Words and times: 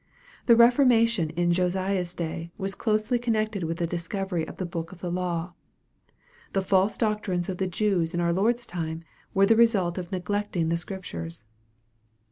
The 0.47 0.55
re 0.55 0.71
formation 0.71 1.29
in 1.35 1.51
Josiah's 1.53 2.15
day 2.15 2.51
was 2.57 2.73
closely 2.73 3.19
connected 3.19 3.63
with 3.63 3.77
the 3.77 3.85
discovery 3.85 4.47
of 4.47 4.55
the 4.57 4.65
book 4.65 4.91
of 4.91 4.97
the 4.97 5.11
law. 5.11 5.53
The 6.53 6.63
false 6.63 6.97
doctrines 6.97 7.47
ol 7.51 7.55
the 7.55 7.67
Jews 7.67 8.15
in 8.15 8.19
our 8.19 8.33
Lord's 8.33 8.65
time 8.65 9.03
were 9.35 9.45
the 9.45 9.55
result 9.55 9.99
of 9.99 10.11
neglecting 10.11 10.69
the 10.69 10.77
Scriptures. 10.77 11.45